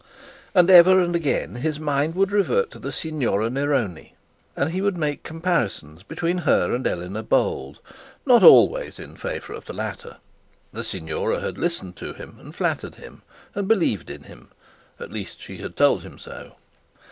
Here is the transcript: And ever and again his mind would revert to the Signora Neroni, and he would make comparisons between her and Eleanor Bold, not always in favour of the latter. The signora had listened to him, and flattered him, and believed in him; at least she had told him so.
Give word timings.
And 0.55 0.67
ever 0.71 0.99
and 0.99 1.15
again 1.15 1.57
his 1.57 1.79
mind 1.79 2.15
would 2.15 2.31
revert 2.31 2.71
to 2.71 2.79
the 2.79 2.91
Signora 2.91 3.51
Neroni, 3.51 4.15
and 4.55 4.71
he 4.71 4.81
would 4.81 4.97
make 4.97 5.21
comparisons 5.21 6.01
between 6.01 6.39
her 6.39 6.73
and 6.73 6.87
Eleanor 6.87 7.21
Bold, 7.21 7.77
not 8.25 8.41
always 8.41 8.97
in 8.97 9.15
favour 9.15 9.53
of 9.53 9.65
the 9.65 9.73
latter. 9.73 10.17
The 10.73 10.83
signora 10.83 11.39
had 11.41 11.59
listened 11.59 11.97
to 11.97 12.13
him, 12.13 12.37
and 12.39 12.55
flattered 12.55 12.95
him, 12.95 13.21
and 13.53 13.67
believed 13.67 14.09
in 14.09 14.23
him; 14.23 14.47
at 14.99 15.11
least 15.11 15.39
she 15.39 15.57
had 15.57 15.75
told 15.77 16.01
him 16.01 16.17
so. 16.17 16.55